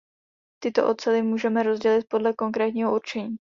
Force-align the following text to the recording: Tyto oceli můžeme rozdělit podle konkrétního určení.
Tyto 0.59 0.87
oceli 0.89 1.21
můžeme 1.21 1.63
rozdělit 1.63 2.05
podle 2.09 2.33
konkrétního 2.33 2.95
určení. 2.95 3.29